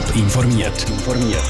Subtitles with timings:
[0.00, 0.86] Top informiert.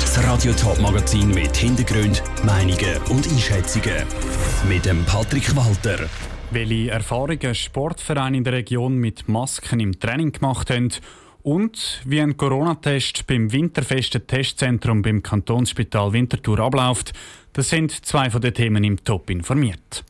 [0.01, 4.05] Das Radio Top Magazin mit Hintergrund, Meinungen und Einschätzungen
[4.69, 6.09] mit dem Patrick Walter.
[6.51, 10.91] Welche Erfahrungen Sportvereine in der Region mit Masken im Training gemacht haben
[11.43, 17.13] und wie ein Corona-Test beim winterfesten Testzentrum beim Kantonsspital Winterthur abläuft,
[17.53, 20.05] das sind zwei von den Themen im Top informiert.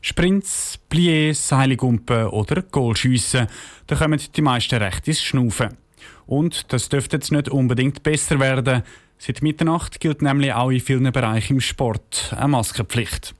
[0.00, 3.46] Sprints, Pliés, Seilgumpen oder Goalschiessen,
[3.86, 5.79] da kommen die meisten recht ins Schnaufen.
[6.30, 8.84] Und das dürfte jetzt nicht unbedingt besser werden.
[9.18, 13.34] Seit Mitternacht gilt nämlich auch in vielen Bereichen im Sport eine Maskenpflicht.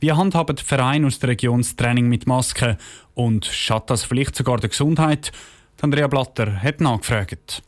[0.00, 2.78] Wie handhaben die Vereine aus der Region das Training mit Masken
[3.12, 5.30] und schadet das vielleicht sogar der Gesundheit?
[5.82, 7.62] Andrea Blatter hat nachgefragt.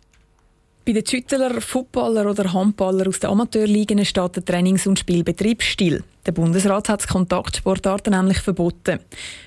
[0.87, 6.03] Bei den Schüttler, Footballer oder Handballer aus den Amateurligen steht der Trainings- und Spielbetrieb still.
[6.25, 9.01] Der Bundesrat hat Kontaktsportarten nämlich verboten.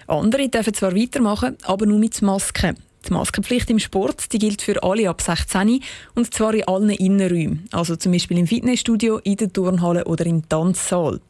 [0.05, 2.77] Andere dürfen zwar weitermachen, aber nur mit Masken.
[3.07, 5.81] Die Maskenpflicht im Sport die gilt für alle ab 16
[6.15, 10.47] und zwar in allen Innenräumen, also zum Beispiel im Fitnessstudio, in der Turnhalle oder im
[10.49, 11.21] Tanzsaal.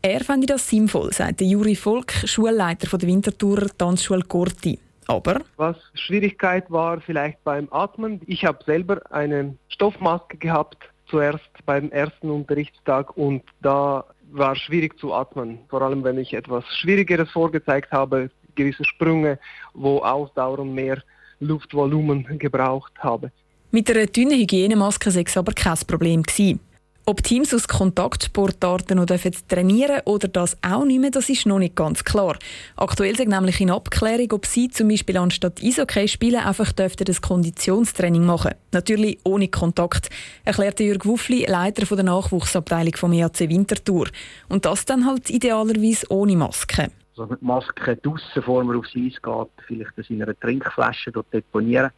[0.00, 4.78] Er fände das sinnvoll, sagt Juri Volk, Schulleiter der Winterthurer Tanzschule Corti.
[5.06, 8.20] Aber was Schwierigkeit war vielleicht beim Atmen.
[8.26, 15.12] Ich habe selber eine Stoffmaske gehabt zuerst beim ersten Unterrichtstag und da war schwierig zu
[15.12, 15.58] atmen.
[15.68, 19.38] Vor allem wenn ich etwas Schwierigeres vorgezeigt habe, gewisse Sprünge,
[19.72, 21.02] wo Ausdauer mehr
[21.40, 23.30] Luftvolumen gebraucht habe.
[23.70, 26.60] Mit einer dünnen Hygienemaske sei es aber kein Problem gewesen.
[27.06, 31.76] Ob Teams aus Kontaktsportarten noch trainieren oder das auch nicht mehr, das ist noch nicht
[31.76, 32.38] ganz klar.
[32.76, 37.20] Aktuell sind nämlich in Abklärung, ob sie zum Beispiel anstatt Eishockey spielen einfach dürften das
[37.20, 38.52] Konditionstraining machen.
[38.72, 40.08] Natürlich ohne Kontakt,
[40.46, 44.08] erklärte Jürg Wuffli, Leiter der Nachwuchsabteilung vom EAC Winterthur.
[44.48, 46.90] Und das dann halt idealerweise ohne Maske.
[47.16, 51.32] Also mit Maske draussen, bevor man aufs Eis geht, vielleicht das in einer Trinkflasche dort
[51.32, 51.90] deponieren,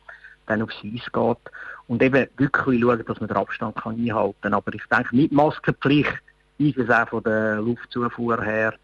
[0.47, 1.53] dann aufs Eis geht
[1.89, 4.55] und eben wirklich schauen, dass man den Abstand kann einhalten kann.
[4.55, 6.21] Aber ich denke, mit Maskenpflicht
[6.59, 8.75] ist es auch von der Luftzufuhr her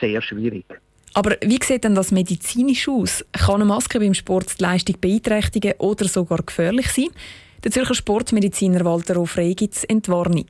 [0.00, 0.64] sehr schwierig.
[1.14, 3.22] Aber wie sieht denn das medizinisch aus?
[3.32, 7.10] Kann eine Maske beim Sport die Leistung beeinträchtigen oder sogar gefährlich sein?
[7.64, 10.46] Der Zürcher Sportmediziner Walter Ofrey gibt es Entwarnung.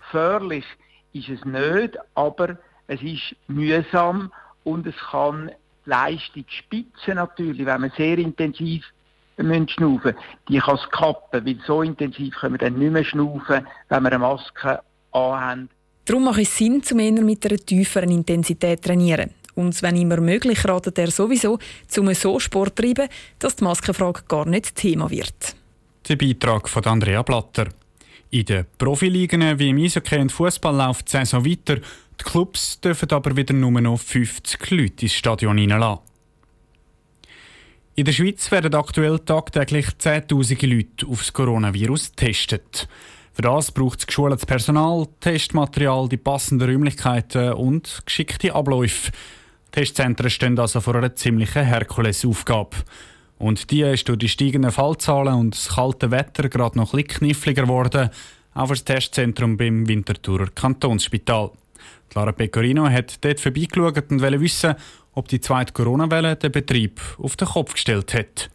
[0.00, 0.64] Gefährlich
[1.12, 2.58] ist es nicht, aber
[2.88, 4.32] es ist mühsam
[4.64, 5.50] und es kann
[5.86, 8.84] die Leistung spitzen natürlich, wenn man sehr intensiv
[9.36, 10.14] müssen schnaufen
[10.48, 14.12] die kann es kappen, weil so intensiv können wir dann nicht mehr schnaufen, wenn wir
[14.12, 14.80] eine Maske
[15.12, 15.68] anhaben.
[16.04, 19.30] Darum macht es Sinn, zum eher mit einer tieferen Intensität trainieren.
[19.54, 24.46] Und wenn immer möglich, ratet er sowieso, zum so Sport treiben, dass die Maskenfrage gar
[24.46, 25.56] nicht Thema wird.
[26.08, 27.68] Der Beitrag von Andrea Blatter.
[28.30, 31.80] In den Profiligen wie im Eishockey und Fußball läuft die Saison weiter.
[32.20, 36.04] Die Clubs dürfen aber wieder nur noch 50 Leute ins Stadion hineinlassen.
[37.94, 42.88] In der Schweiz werden aktuell tagtäglich 10.000 Leute auf das Coronavirus getestet.
[43.32, 49.12] Für das braucht es geschultes Personal, Testmaterial, die passenden Räumlichkeiten und geschickte Abläufe.
[49.72, 52.76] Testzentren stehen also vor einer ziemlichen Herkulesaufgabe.
[53.38, 57.62] Und die ist durch die steigenden Fallzahlen und das kalte Wetter gerade noch ein kniffliger
[57.62, 58.10] geworden,
[58.52, 61.52] auch für das Testzentrum beim Winterthurer Kantonsspital.
[62.10, 64.74] Clara Pecorino hat dort vorbeigeschaut und wollte wissen,
[65.12, 68.50] ob die zweite Corona-Welle den Betrieb auf den Kopf gestellt hat.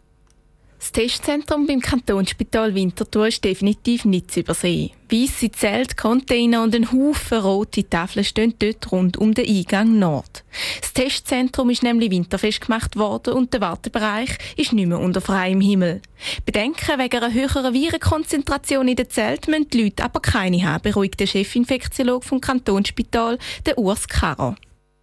[0.86, 4.92] Das Testzentrum beim Kantonsspital Winterthur ist definitiv nicht zu übersehen.
[5.10, 10.44] Weisse Zelte, Container und ein Haufen rote Tafeln stehen dort rund um den Eingang Nord.
[10.80, 15.60] Das Testzentrum ist nämlich winterfest gemacht worden und der Wartebereich ist nicht mehr unter freiem
[15.60, 16.02] Himmel.
[16.44, 21.18] Bedenken wegen einer höheren Virenkonzentration in den Zelten müssen die Leute aber keine haben, beruhigt
[21.18, 24.54] der Chefinfektiologe vom Kantonsspital, der Urs Karrer.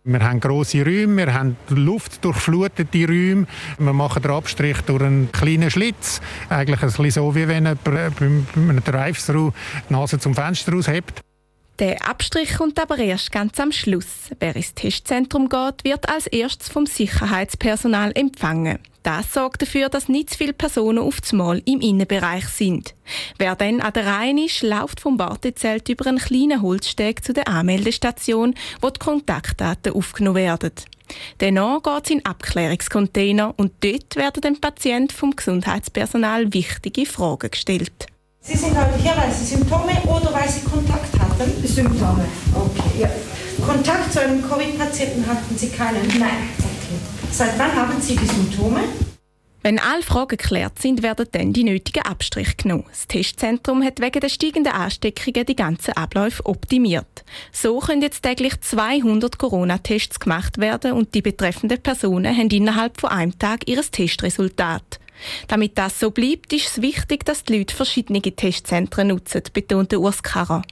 [0.05, 3.47] Wir haben grosse Räume, wir haben luftdurchflutete Räume.
[3.77, 6.19] Wir machen den Abstrich durch einen kleinen Schlitz.
[6.49, 9.53] Eigentlich ein bisschen so, wie wenn jemand bei einem Drive-Thru
[9.89, 11.21] die Nase zum Fenster aushebt.
[11.79, 14.29] Der Abstrich kommt aber erst ganz am Schluss.
[14.39, 18.77] Wer ins Testzentrum geht, wird als erstes vom Sicherheitspersonal empfangen.
[19.01, 22.93] Das sorgt dafür, dass nicht zu viele Personen auf Mal im Innenbereich sind.
[23.37, 27.47] Wer dann an der Reihe ist, läuft vom Wartezelt über einen kleinen Holzsteg zu der
[27.47, 30.71] Anmeldestation, wo die Kontaktdaten aufgenommen werden.
[31.39, 38.07] Danach geht es in Abklärungscontainer und dort werden dem Patient vom Gesundheitspersonal wichtige Fragen gestellt.
[38.41, 41.22] Sie sind heute hier, weil Sie Symptome oder weil Sie Kontakt hatten?
[41.73, 42.25] Symptome.
[42.53, 43.09] Okay, ja.
[43.65, 46.07] Kontakt zu einem Covid-Patienten hatten Sie keinen?
[46.19, 46.49] Nein.
[46.57, 46.99] Okay.
[47.31, 48.81] Seit wann haben Sie die Symptome?
[49.63, 52.83] Wenn alle Fragen geklärt sind, werden dann die nötigen Abstriche genommen.
[52.89, 57.23] Das Testzentrum hat wegen der steigenden Ansteckungen die ganzen Abläufe optimiert.
[57.53, 63.11] So können jetzt täglich 200 Corona-Tests gemacht werden und die betreffenden Personen haben innerhalb von
[63.11, 64.99] einem Tag ihr Testresultat.
[65.47, 70.21] Damit das so bleibt, ist es wichtig, dass die Leute verschiedene Testzentren nutzen, betonte Urs
[70.21, 70.63] Karrer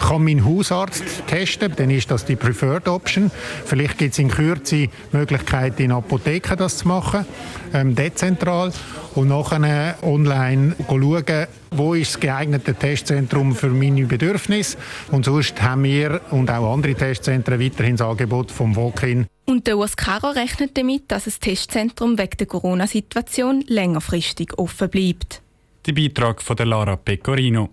[0.00, 3.30] kann mein Hausarzt testen, dann ist das die Preferred Option.
[3.64, 7.24] Vielleicht gibt es in Kürze Möglichkeiten in Apotheken das zu machen,
[7.72, 8.72] ähm, dezentral
[9.14, 14.76] und nachher online schauen, wo ist das geeignete Testzentrum für meine Bedürfnisse.
[15.10, 19.26] Und sonst haben wir und auch andere Testzentren weiterhin das Angebot vom Walk-in.
[19.46, 25.42] Und der US Caro rechnet damit, dass das Testzentrum wegen der Corona-Situation längerfristig offen bleibt.
[25.86, 27.70] Der Beitrag von der Lara Pecorino.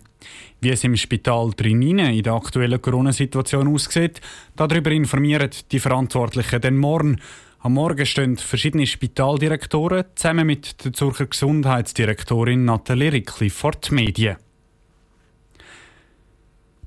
[0.60, 4.20] Wie es im Spital Trinine in der aktuellen Corona-Situation aussieht,
[4.56, 7.20] darüber informieren die Verantwortlichen den morgen.
[7.60, 14.36] Am Morgen stehen verschiedene Spitaldirektoren zusammen mit der Zürcher Gesundheitsdirektorin Nathalie Rickli vor die Medien.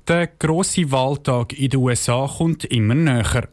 [0.08, 3.48] Der grosse Wahltag in den USA kommt immer näher.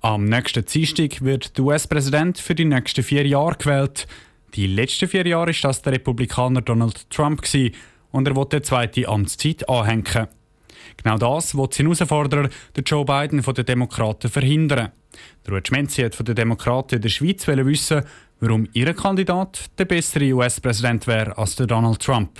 [0.00, 4.06] Am nächsten Dienstag wird der US-Präsident für die nächsten vier Jahre gewählt.
[4.54, 7.42] Die letzten vier Jahre war das der Republikaner Donald Trump
[8.14, 10.28] und er will die zweite Amtszeit anhängen.
[10.96, 14.92] Genau das will sein Herausforderer, der Joe Biden von den Demokraten, verhindern.
[15.44, 18.02] Der Ruud Schmenzi hat von den Demokraten in der Schweiz wissen,
[18.38, 22.30] warum ihr Kandidat der bessere US-Präsident wäre als der Donald Trump.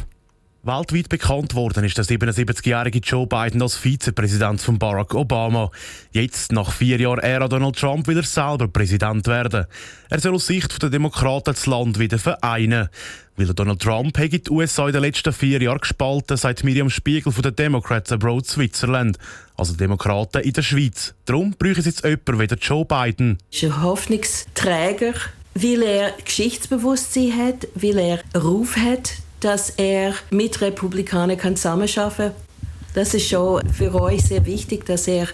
[0.66, 5.70] Weltweit bekannt worden ist der 77-jährige Joe Biden als Vizepräsident von Barack Obama.
[6.12, 9.66] Jetzt, nach vier Jahren Ära Donald Trump, will er selber Präsident werden.
[10.08, 12.88] Er soll aus Sicht der Demokraten das Land wieder vereinen.
[13.37, 17.31] Weil Donald Trump hat die USA in den letzten vier Jahren gespalten, sagt Miriam Spiegel
[17.31, 19.19] von den Democrats Abroad Switzerland,
[19.58, 21.12] also Demokraten in der Schweiz.
[21.26, 23.37] Darum brauchen sie jetzt jemanden wie Joe Biden.
[23.50, 25.12] Er ist ein Hoffnungsträger,
[25.55, 32.32] weil er Geschichtsbewusstsein hat, weil er Ruf hat, dass er mit Republikanern kann zusammenarbeiten kann.
[32.94, 35.29] Das ist schon für euch sehr wichtig, dass er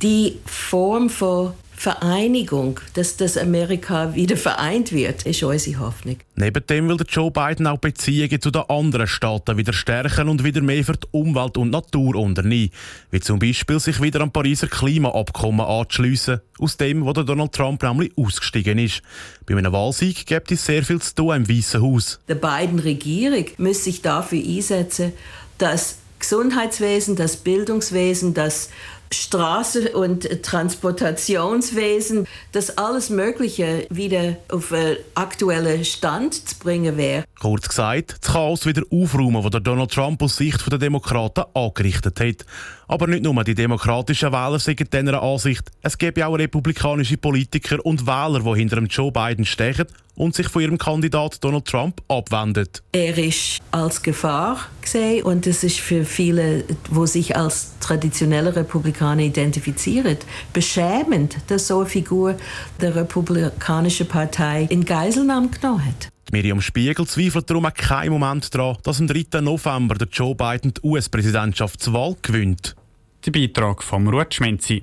[0.00, 6.16] die Form von Vereinigung, dass das Amerika wieder vereint wird, ist unsere Hoffnung.
[6.34, 10.60] Neben dem will Joe Biden auch Beziehungen zu den anderen Staaten wieder stärken und wieder
[10.60, 12.72] mehr für die Umwelt und Natur unternehmen.
[13.12, 18.10] Wie zum Beispiel sich wieder am Pariser Klimaabkommen anzuschliessen, aus dem, wo Donald Trump nämlich
[18.16, 19.02] ausgestiegen ist.
[19.46, 22.18] Bei einem Wahlsieg gibt es sehr viel zu tun im Weißen Haus.
[22.28, 25.12] Die beiden Regierung muss sich dafür einsetzen,
[25.58, 28.70] dass Gesundheitswesen, das Bildungswesen, das
[29.12, 37.24] Straße- und Transportationswesen, das alles Mögliche wieder auf einen aktuellen Stand zu bringen wäre.
[37.40, 42.46] Kurz gesagt, das Chaos wieder aufräumen, das Donald Trump aus Sicht der Demokraten angerichtet hat.
[42.86, 45.70] Aber nicht nur die demokratischen Wähler sind dieser Ansicht.
[45.82, 49.86] Es gibt auch republikanische Politiker und Wähler, die hinter Joe Biden stechen
[50.18, 52.68] und sich von ihrem Kandidat Donald Trump abwenden.
[52.92, 59.22] Er ist als Gefahr gesehen und es ist für viele, die sich als traditionelle Republikaner
[59.22, 60.18] identifizieren,
[60.52, 62.36] beschämend, dass so eine Figur
[62.80, 66.08] der Republikanischen Partei in Geiselnahme genommen hat.
[66.30, 69.40] Miriam Spiegel zweifelt darum keinen Moment daran, dass am 3.
[69.40, 72.76] November der Joe Biden die US-Präsidentschaftswahl gewinnt.
[73.24, 74.82] Der Beitrag vom Ruud Schmenzi.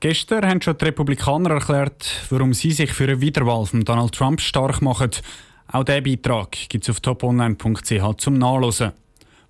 [0.00, 4.40] Gestern haben schon die Republikaner erklärt, warum sie sich für eine Wiederwahl von Donald Trump
[4.40, 5.10] stark machen.
[5.66, 8.92] Auch diesen Beitrag gibt es auf toponline.ch zum Nachlesen.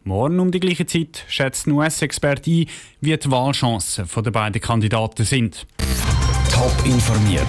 [0.04, 2.66] Morgen um die gleiche Zeit schätzt ein US-Experte ein,
[3.02, 5.66] wie die Wahlchancen der beiden Kandidaten sind.
[6.50, 7.46] Top informiert,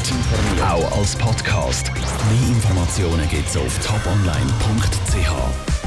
[0.62, 1.94] auch als Podcast.
[1.94, 5.79] Mehr Informationen gibt es auf toponline.ch.